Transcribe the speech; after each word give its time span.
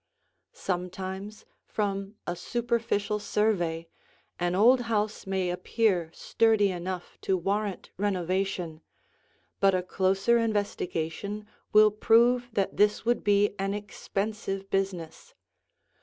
Sometimes, 0.51 1.45
from 1.63 2.15
a 2.25 2.35
superficial 2.35 3.19
survey, 3.19 3.87
an 4.39 4.55
old 4.55 4.81
house 4.89 5.27
may 5.27 5.51
appear 5.51 6.09
sturdy 6.11 6.71
enough 6.71 7.19
to 7.21 7.37
warrant 7.37 7.91
renovation, 7.97 8.81
but 9.59 9.75
a 9.75 9.83
closer 9.83 10.39
investigation 10.39 11.45
will 11.71 11.91
prove 11.91 12.49
that 12.53 12.77
this 12.77 13.05
would 13.05 13.23
be 13.23 13.53
an 13.59 13.75
expensive 13.75 14.71
business. 14.71 15.35